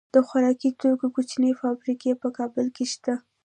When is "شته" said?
2.93-3.13